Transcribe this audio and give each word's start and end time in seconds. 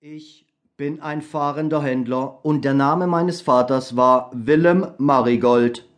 Ich 0.00 0.46
bin 0.76 1.00
ein 1.00 1.22
fahrender 1.22 1.82
Händler 1.82 2.38
und 2.44 2.64
der 2.64 2.72
Name 2.72 3.08
meines 3.08 3.40
Vaters 3.40 3.96
war 3.96 4.30
Willem 4.32 4.86
Marigold. 4.98 5.88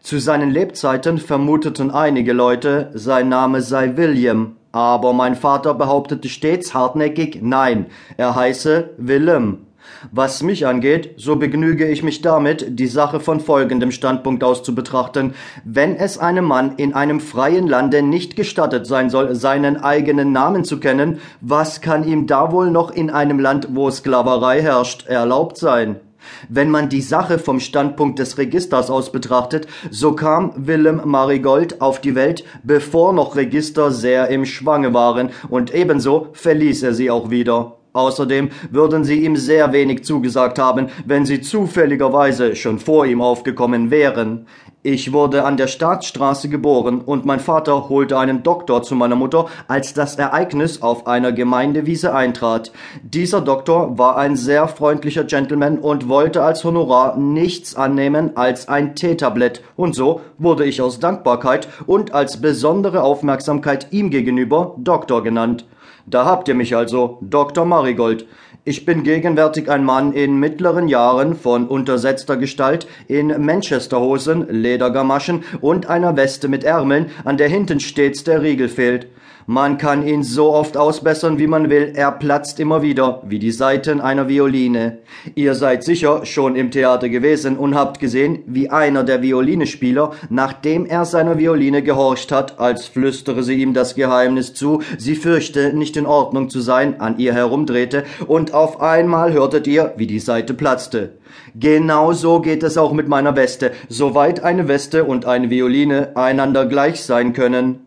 Zu 0.00 0.18
seinen 0.18 0.50
Lebzeiten 0.50 1.18
vermuteten 1.18 1.92
einige 1.92 2.32
Leute, 2.32 2.90
sein 2.94 3.28
Name 3.28 3.62
sei 3.62 3.96
William, 3.96 4.56
aber 4.72 5.12
mein 5.12 5.36
Vater 5.36 5.72
behauptete 5.74 6.28
stets 6.28 6.74
hartnäckig, 6.74 7.42
nein, 7.42 7.86
er 8.16 8.34
heiße 8.34 8.90
Willem. 8.96 9.66
Was 10.12 10.42
mich 10.42 10.66
angeht, 10.66 11.14
so 11.16 11.36
begnüge 11.36 11.86
ich 11.86 12.02
mich 12.02 12.20
damit, 12.22 12.78
die 12.78 12.86
Sache 12.86 13.20
von 13.20 13.40
folgendem 13.40 13.90
Standpunkt 13.90 14.44
aus 14.44 14.62
zu 14.62 14.74
betrachten. 14.74 15.34
Wenn 15.64 15.96
es 15.96 16.18
einem 16.18 16.44
Mann 16.44 16.74
in 16.76 16.94
einem 16.94 17.20
freien 17.20 17.66
Lande 17.66 18.02
nicht 18.02 18.36
gestattet 18.36 18.86
sein 18.86 19.10
soll, 19.10 19.34
seinen 19.34 19.76
eigenen 19.76 20.32
Namen 20.32 20.64
zu 20.64 20.78
kennen, 20.78 21.20
was 21.40 21.80
kann 21.80 22.04
ihm 22.04 22.26
da 22.26 22.52
wohl 22.52 22.70
noch 22.70 22.90
in 22.90 23.10
einem 23.10 23.38
Land, 23.38 23.68
wo 23.70 23.90
Sklaverei 23.90 24.60
herrscht, 24.62 25.06
erlaubt 25.06 25.56
sein? 25.56 26.00
Wenn 26.48 26.70
man 26.70 26.88
die 26.88 27.02
Sache 27.02 27.38
vom 27.38 27.60
Standpunkt 27.60 28.18
des 28.18 28.38
Registers 28.38 28.90
aus 28.90 29.12
betrachtet, 29.12 29.66
so 29.90 30.12
kam 30.12 30.52
Willem 30.56 31.02
Marigold 31.04 31.80
auf 31.80 32.00
die 32.00 32.14
Welt, 32.14 32.44
bevor 32.62 33.12
noch 33.12 33.36
Register 33.36 33.90
sehr 33.90 34.28
im 34.28 34.44
Schwange 34.44 34.94
waren, 34.94 35.30
und 35.48 35.74
ebenso 35.74 36.28
verließ 36.32 36.82
er 36.82 36.94
sie 36.94 37.10
auch 37.10 37.30
wieder. 37.30 37.76
Außerdem 37.94 38.50
würden 38.72 39.04
sie 39.04 39.24
ihm 39.24 39.36
sehr 39.36 39.72
wenig 39.72 40.04
zugesagt 40.04 40.58
haben, 40.58 40.88
wenn 41.06 41.24
sie 41.24 41.40
zufälligerweise 41.40 42.56
schon 42.56 42.80
vor 42.80 43.06
ihm 43.06 43.22
aufgekommen 43.22 43.92
wären. 43.92 44.46
Ich 44.82 45.12
wurde 45.12 45.44
an 45.44 45.56
der 45.56 45.68
Staatsstraße 45.68 46.48
geboren 46.48 47.00
und 47.00 47.24
mein 47.24 47.38
Vater 47.40 47.88
holte 47.88 48.18
einen 48.18 48.42
Doktor 48.42 48.82
zu 48.82 48.96
meiner 48.96 49.14
Mutter, 49.14 49.46
als 49.68 49.94
das 49.94 50.16
Ereignis 50.16 50.82
auf 50.82 51.06
einer 51.06 51.32
Gemeindewiese 51.32 52.12
eintrat. 52.14 52.72
Dieser 53.02 53.40
Doktor 53.40 53.96
war 53.96 54.18
ein 54.18 54.36
sehr 54.36 54.66
freundlicher 54.66 55.24
Gentleman 55.24 55.78
und 55.78 56.08
wollte 56.08 56.42
als 56.42 56.64
Honorar 56.64 57.16
nichts 57.16 57.76
annehmen 57.76 58.36
als 58.36 58.68
ein 58.68 58.94
Teetablett, 58.94 59.62
und 59.76 59.94
so 59.94 60.20
wurde 60.36 60.66
ich 60.66 60.82
aus 60.82 60.98
Dankbarkeit 60.98 61.68
und 61.86 62.12
als 62.12 62.42
besondere 62.42 63.04
Aufmerksamkeit 63.04 63.86
ihm 63.92 64.10
gegenüber 64.10 64.74
Doktor 64.78 65.22
genannt. 65.22 65.64
Da 66.06 66.24
habt 66.24 66.48
ihr 66.48 66.54
mich 66.54 66.76
also, 66.76 67.18
Dr. 67.22 67.64
Marigold. 67.64 68.26
Ich 68.66 68.86
bin 68.86 69.02
gegenwärtig 69.02 69.70
ein 69.70 69.84
Mann 69.84 70.14
in 70.14 70.40
mittleren 70.40 70.88
Jahren 70.88 71.36
von 71.36 71.68
untersetzter 71.68 72.38
Gestalt, 72.38 72.86
in 73.08 73.44
Manchesterhosen, 73.44 74.46
Ledergamaschen 74.48 75.44
und 75.60 75.90
einer 75.90 76.16
Weste 76.16 76.48
mit 76.48 76.64
Ärmeln, 76.64 77.10
an 77.24 77.36
der 77.36 77.50
hinten 77.50 77.78
stets 77.78 78.24
der 78.24 78.40
Riegel 78.40 78.70
fehlt. 78.70 79.08
Man 79.46 79.76
kann 79.76 80.06
ihn 80.06 80.22
so 80.22 80.54
oft 80.54 80.78
ausbessern, 80.78 81.38
wie 81.38 81.46
man 81.46 81.68
will, 81.68 81.92
er 81.94 82.12
platzt 82.12 82.58
immer 82.60 82.80
wieder, 82.80 83.22
wie 83.26 83.38
die 83.38 83.50
Saiten 83.50 84.00
einer 84.00 84.26
Violine. 84.26 85.00
Ihr 85.34 85.54
seid 85.54 85.84
sicher 85.84 86.24
schon 86.24 86.56
im 86.56 86.70
Theater 86.70 87.10
gewesen 87.10 87.58
und 87.58 87.74
habt 87.74 88.00
gesehen, 88.00 88.42
wie 88.46 88.70
einer 88.70 89.04
der 89.04 89.20
Violinespieler, 89.20 90.12
nachdem 90.30 90.86
er 90.86 91.04
seiner 91.04 91.36
Violine 91.36 91.82
gehorcht 91.82 92.32
hat, 92.32 92.58
als 92.58 92.86
flüstere 92.86 93.42
sie 93.42 93.60
ihm 93.60 93.74
das 93.74 93.94
Geheimnis 93.94 94.54
zu, 94.54 94.80
sie 94.96 95.14
fürchte, 95.14 95.74
nicht 95.74 95.98
in 95.98 96.06
Ordnung 96.06 96.48
zu 96.48 96.62
sein, 96.62 96.98
an 97.02 97.18
ihr 97.18 97.34
herumdrehte, 97.34 98.04
und 98.26 98.53
auf 98.54 98.80
einmal 98.80 99.32
hörtet 99.32 99.66
ihr, 99.66 99.92
wie 99.96 100.06
die 100.06 100.20
Saite 100.20 100.54
platzte. 100.54 101.18
Genau 101.54 102.12
so 102.12 102.40
geht 102.40 102.62
es 102.62 102.78
auch 102.78 102.92
mit 102.92 103.08
meiner 103.08 103.36
Weste, 103.36 103.72
soweit 103.88 104.42
eine 104.42 104.68
Weste 104.68 105.04
und 105.04 105.26
eine 105.26 105.50
Violine 105.50 106.16
einander 106.16 106.66
gleich 106.66 107.02
sein 107.02 107.32
können. 107.32 107.86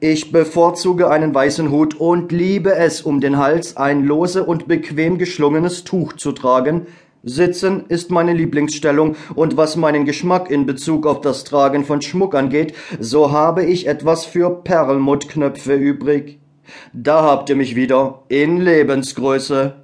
Ich 0.00 0.32
bevorzuge 0.32 1.10
einen 1.10 1.34
weißen 1.34 1.70
Hut 1.70 1.94
und 2.00 2.32
liebe 2.32 2.74
es, 2.74 3.02
um 3.02 3.20
den 3.20 3.38
Hals 3.38 3.76
ein 3.76 4.04
lose 4.04 4.44
und 4.44 4.68
bequem 4.68 5.18
geschlungenes 5.18 5.84
Tuch 5.84 6.14
zu 6.14 6.32
tragen. 6.32 6.86
Sitzen 7.22 7.84
ist 7.88 8.10
meine 8.10 8.34
Lieblingsstellung, 8.34 9.16
und 9.34 9.56
was 9.56 9.76
meinen 9.76 10.04
Geschmack 10.04 10.50
in 10.50 10.66
Bezug 10.66 11.06
auf 11.06 11.22
das 11.22 11.44
Tragen 11.44 11.84
von 11.84 12.02
Schmuck 12.02 12.34
angeht, 12.34 12.74
so 13.00 13.32
habe 13.32 13.64
ich 13.64 13.86
etwas 13.86 14.26
für 14.26 14.62
Perlmuttknöpfe 14.62 15.74
übrig. 15.74 16.38
Da 16.92 17.22
habt 17.22 17.48
ihr 17.48 17.56
mich 17.56 17.76
wieder, 17.76 18.24
in 18.28 18.60
Lebensgröße. 18.60 19.83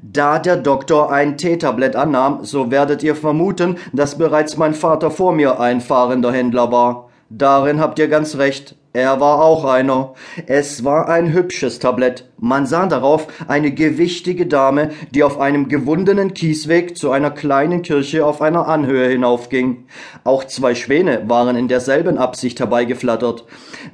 Da 0.00 0.38
der 0.38 0.56
Doktor 0.56 1.10
ein 1.12 1.36
Teetablett 1.36 1.96
annahm, 1.96 2.44
so 2.44 2.70
werdet 2.70 3.02
ihr 3.02 3.16
vermuten, 3.16 3.76
dass 3.92 4.18
bereits 4.18 4.56
mein 4.56 4.74
Vater 4.74 5.10
vor 5.10 5.32
mir 5.32 5.60
ein 5.60 5.80
fahrender 5.80 6.32
Händler 6.32 6.70
war. 6.70 7.10
Darin 7.28 7.80
habt 7.80 7.98
ihr 7.98 8.08
ganz 8.08 8.36
recht. 8.36 8.76
Er 8.96 9.20
war 9.20 9.42
auch 9.42 9.66
einer. 9.66 10.14
Es 10.46 10.82
war 10.82 11.10
ein 11.10 11.34
hübsches 11.34 11.80
Tablett. 11.80 12.30
Man 12.38 12.64
sah 12.64 12.86
darauf 12.86 13.26
eine 13.46 13.70
gewichtige 13.70 14.46
Dame, 14.46 14.88
die 15.10 15.22
auf 15.22 15.38
einem 15.38 15.68
gewundenen 15.68 16.32
Kiesweg 16.32 16.96
zu 16.96 17.10
einer 17.10 17.30
kleinen 17.30 17.82
Kirche 17.82 18.24
auf 18.24 18.40
einer 18.40 18.68
Anhöhe 18.68 19.06
hinaufging. 19.08 19.84
Auch 20.24 20.44
zwei 20.44 20.74
Schwäne 20.74 21.24
waren 21.26 21.56
in 21.56 21.68
derselben 21.68 22.16
Absicht 22.16 22.58
herbeigeflattert. 22.58 23.44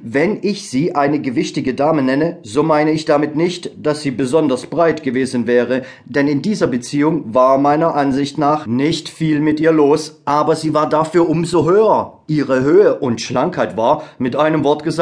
Wenn 0.01 0.39
ich 0.41 0.69
sie 0.69 0.95
eine 0.95 1.19
gewichtige 1.19 1.73
Dame 1.73 2.01
nenne, 2.01 2.39
so 2.43 2.63
meine 2.63 2.91
ich 2.91 3.03
damit 3.03 3.35
nicht, 3.35 3.71
dass 3.85 4.03
sie 4.03 4.11
besonders 4.11 4.67
breit 4.67 5.03
gewesen 5.03 5.47
wäre, 5.47 5.81
denn 6.05 6.29
in 6.29 6.41
dieser 6.41 6.67
Beziehung 6.67 7.33
war 7.33 7.57
meiner 7.57 7.93
Ansicht 7.95 8.37
nach 8.37 8.67
nicht 8.67 9.09
viel 9.09 9.41
mit 9.41 9.59
ihr 9.59 9.73
los, 9.73 10.21
aber 10.23 10.55
sie 10.55 10.73
war 10.73 10.87
dafür 10.87 11.27
umso 11.29 11.65
höher. 11.65 12.19
Ihre 12.27 12.61
Höhe 12.61 12.95
und 12.99 13.19
Schlankheit 13.19 13.75
war, 13.75 14.03
mit 14.17 14.37
einem 14.37 14.63
Wort 14.63 14.83
gesagt, 14.83 14.92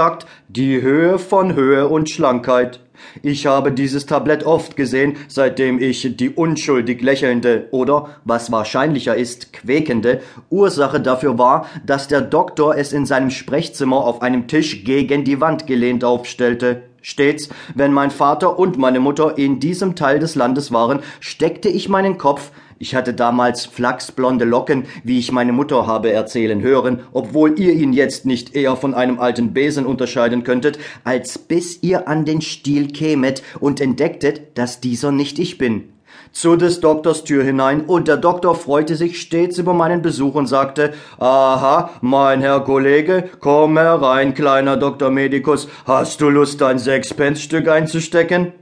die 0.48 0.82
Höhe 0.82 1.20
von 1.20 1.56
Höhe 1.56 1.88
und 1.88 2.10
Schlankheit. 2.10 2.80
Ich 3.24 3.46
habe 3.46 3.72
dieses 3.72 4.06
Tablett 4.06 4.44
oft 4.46 4.76
gesehen, 4.76 5.18
seitdem 5.28 5.80
ich 5.80 6.16
die 6.16 6.30
unschuldig 6.30 7.02
lächelnde 7.02 7.68
oder, 7.72 8.10
was 8.24 8.52
wahrscheinlicher 8.52 9.16
ist, 9.16 9.54
quäkende 9.54 10.22
Ursache 10.50 11.00
dafür 11.00 11.38
war, 11.38 11.66
dass 11.86 12.08
der 12.08 12.22
Doktor 12.22 12.78
es 12.78 12.94
in 12.94 13.06
seinem 13.06 13.32
Sprechzimmer 13.32 13.98
auf 13.98 14.22
einem 14.22 14.48
Tisch 14.48 14.84
gegen 14.84 15.24
die 15.24 15.42
Wand 15.42 15.68
gelehnt 15.68 16.04
aufstellte. 16.04 16.84
Stets, 17.02 17.50
wenn 17.76 17.94
mein 17.94 18.12
Vater 18.12 18.58
und 18.58 18.78
meine 18.78 19.00
Mutter 19.00 19.38
in 19.38 19.60
diesem 19.60 19.96
Teil 19.96 20.20
des 20.20 20.36
Landes 20.36 20.72
waren, 20.72 21.00
steckte 21.20 21.70
ich 21.70 21.90
meinen 21.90 22.18
Kopf 22.18 22.52
ich 22.82 22.96
hatte 22.96 23.14
damals 23.14 23.68
flachsblonde 23.68 24.44
Locken, 24.44 24.86
wie 25.04 25.20
ich 25.20 25.32
meine 25.32 25.54
Mutter 25.54 25.86
habe 25.86 26.12
erzählen 26.12 26.64
hören, 26.64 27.02
obwohl 27.14 27.60
ihr 27.60 27.74
ihn 27.74 27.94
jetzt 27.94 28.26
nicht 28.26 28.56
eher 28.56 28.76
von 28.76 28.96
einem 28.96 29.20
alten 29.20 29.54
Besen 29.54 29.86
unterscheiden 29.86 30.44
könntet, 30.44 30.80
als 31.04 31.38
bis 31.38 31.84
ihr 31.84 32.08
an 32.08 32.26
den 32.26 32.42
Stiel 32.42 32.88
kämet 32.88 33.44
und 33.60 33.82
entdecktet, 33.82 34.58
dass 34.58 34.82
dieser 34.82 35.12
nicht 35.12 35.38
ich 35.38 35.60
bin. 35.60 35.90
Zu 36.32 36.56
des 36.56 36.80
Doktors 36.80 37.26
Tür 37.26 37.44
hinein, 37.44 37.82
und 37.82 38.08
der 38.08 38.18
Doktor 38.18 38.56
freute 38.56 38.96
sich 38.96 39.20
stets 39.20 39.58
über 39.58 39.74
meinen 39.74 40.02
Besuch 40.02 40.36
und 40.36 40.48
sagte, 40.48 40.94
Aha, 41.20 41.90
mein 42.02 42.42
Herr 42.42 42.62
Kollege, 42.62 43.30
komm 43.40 43.78
herein, 43.78 44.34
kleiner 44.34 44.78
Doktor 44.78 45.12
Medicus, 45.12 45.68
hast 45.86 46.22
du 46.22 46.30
Lust, 46.30 46.64
ein 46.64 46.80
Sechspence-Stück 46.80 47.68
einzustecken? 47.68 48.54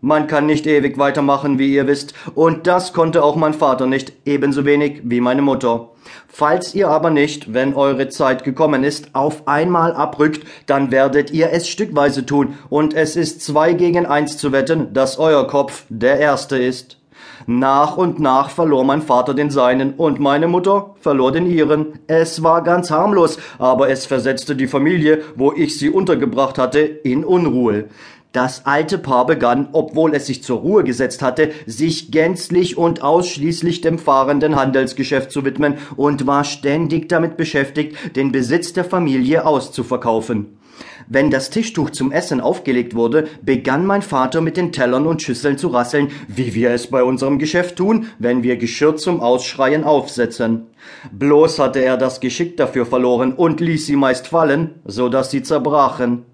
Man 0.00 0.28
kann 0.28 0.46
nicht 0.46 0.66
ewig 0.66 0.96
weitermachen, 0.96 1.58
wie 1.58 1.74
ihr 1.74 1.86
wisst, 1.86 2.14
und 2.34 2.66
das 2.66 2.94
konnte 2.94 3.22
auch 3.22 3.36
mein 3.36 3.52
Vater 3.52 3.86
nicht, 3.86 4.14
ebenso 4.24 4.64
wenig 4.64 5.02
wie 5.04 5.20
meine 5.20 5.42
Mutter. 5.42 5.89
Falls 6.28 6.74
ihr 6.74 6.88
aber 6.88 7.10
nicht, 7.10 7.52
wenn 7.52 7.74
eure 7.74 8.08
Zeit 8.08 8.44
gekommen 8.44 8.84
ist, 8.84 9.14
auf 9.14 9.46
einmal 9.46 9.92
abrückt, 9.94 10.46
dann 10.66 10.90
werdet 10.90 11.30
ihr 11.30 11.50
es 11.52 11.68
stückweise 11.68 12.24
tun, 12.24 12.54
und 12.68 12.94
es 12.94 13.16
ist 13.16 13.42
zwei 13.42 13.72
gegen 13.72 14.06
eins 14.06 14.38
zu 14.38 14.52
wetten, 14.52 14.92
dass 14.92 15.18
euer 15.18 15.46
Kopf 15.46 15.84
der 15.88 16.18
erste 16.18 16.56
ist. 16.56 17.00
Nach 17.46 17.96
und 17.96 18.20
nach 18.20 18.50
verlor 18.50 18.84
mein 18.84 19.02
Vater 19.02 19.34
den 19.34 19.50
seinen 19.50 19.94
und 19.94 20.20
meine 20.20 20.46
Mutter 20.46 20.94
verlor 21.00 21.32
den 21.32 21.46
ihren. 21.46 21.98
Es 22.06 22.42
war 22.42 22.62
ganz 22.62 22.90
harmlos, 22.90 23.38
aber 23.58 23.88
es 23.88 24.06
versetzte 24.06 24.54
die 24.54 24.66
Familie, 24.66 25.22
wo 25.36 25.52
ich 25.52 25.78
sie 25.78 25.90
untergebracht 25.90 26.58
hatte, 26.58 26.80
in 26.80 27.24
Unruhe. 27.24 27.86
Das 28.32 28.64
alte 28.64 28.98
Paar 28.98 29.26
begann, 29.26 29.70
obwohl 29.72 30.14
es 30.14 30.26
sich 30.26 30.44
zur 30.44 30.60
Ruhe 30.60 30.84
gesetzt 30.84 31.20
hatte, 31.20 31.50
sich 31.66 32.12
gänzlich 32.12 32.78
und 32.78 33.02
ausschließlich 33.02 33.80
dem 33.80 33.98
fahrenden 33.98 34.54
Handelsgeschäft 34.54 35.32
zu 35.32 35.44
widmen 35.44 35.78
und 35.96 36.28
war 36.28 36.44
ständig 36.44 37.08
damit 37.08 37.36
beschäftigt, 37.36 37.96
den 38.14 38.30
Besitz 38.30 38.72
der 38.72 38.84
Familie 38.84 39.44
auszuverkaufen. 39.44 40.60
Wenn 41.08 41.30
das 41.32 41.50
Tischtuch 41.50 41.90
zum 41.90 42.12
Essen 42.12 42.40
aufgelegt 42.40 42.94
wurde, 42.94 43.26
begann 43.42 43.84
mein 43.84 44.02
Vater 44.02 44.40
mit 44.40 44.56
den 44.56 44.70
Tellern 44.70 45.08
und 45.08 45.22
Schüsseln 45.22 45.58
zu 45.58 45.66
rasseln, 45.68 46.12
wie 46.28 46.54
wir 46.54 46.70
es 46.70 46.86
bei 46.86 47.02
unserem 47.02 47.40
Geschäft 47.40 47.76
tun, 47.76 48.06
wenn 48.20 48.44
wir 48.44 48.56
Geschirr 48.56 48.94
zum 48.94 49.20
Ausschreien 49.20 49.82
aufsetzen. 49.82 50.66
Bloß 51.10 51.58
hatte 51.58 51.80
er 51.80 51.96
das 51.96 52.20
Geschick 52.20 52.56
dafür 52.56 52.86
verloren 52.86 53.32
und 53.32 53.58
ließ 53.58 53.86
sie 53.86 53.96
meist 53.96 54.28
fallen, 54.28 54.76
so 54.84 55.08
dass 55.08 55.32
sie 55.32 55.42
zerbrachen. 55.42 56.26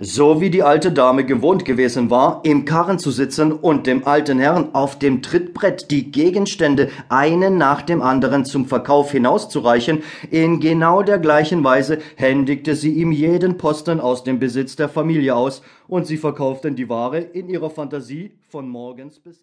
So 0.00 0.40
wie 0.40 0.50
die 0.50 0.62
alte 0.62 0.92
Dame 0.92 1.24
gewohnt 1.24 1.64
gewesen 1.64 2.10
war, 2.10 2.40
im 2.44 2.64
Karren 2.64 2.98
zu 2.98 3.10
sitzen 3.10 3.52
und 3.52 3.86
dem 3.86 4.06
alten 4.06 4.38
Herrn 4.38 4.74
auf 4.74 4.98
dem 4.98 5.22
Trittbrett 5.22 5.90
die 5.90 6.12
Gegenstände 6.12 6.90
einen 7.08 7.58
nach 7.58 7.82
dem 7.82 8.02
anderen 8.02 8.44
zum 8.44 8.66
Verkauf 8.66 9.12
hinauszureichen, 9.12 10.02
in 10.30 10.60
genau 10.60 11.02
der 11.02 11.18
gleichen 11.18 11.64
Weise 11.64 11.98
händigte 12.16 12.76
sie 12.76 12.92
ihm 12.92 13.12
jeden 13.12 13.58
Posten 13.58 14.00
aus 14.00 14.24
dem 14.24 14.38
Besitz 14.38 14.76
der 14.76 14.88
Familie 14.88 15.34
aus, 15.34 15.62
und 15.88 16.06
sie 16.06 16.16
verkauften 16.16 16.76
die 16.76 16.88
Ware 16.88 17.18
in 17.18 17.48
ihrer 17.48 17.70
Fantasie 17.70 18.32
von 18.48 18.68
morgens 18.68 19.18
bis 19.18 19.40